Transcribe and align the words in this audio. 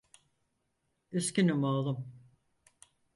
Üzgünüm 1.11 1.63
oğlum. 1.63 2.05